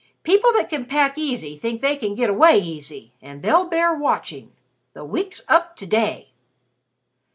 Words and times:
People 0.23 0.51
that 0.53 0.67
can 0.67 0.85
pack 0.87 1.15
easy 1.15 1.55
think 1.55 1.79
they 1.83 1.95
can 1.95 2.15
get 2.15 2.27
away 2.27 2.57
easy, 2.57 3.13
and 3.21 3.43
they'll 3.43 3.65
bear 3.67 3.93
watching. 3.93 4.51
The 4.93 5.05
week's 5.05 5.43
up 5.47 5.75
to 5.75 5.85
day." 5.85 6.31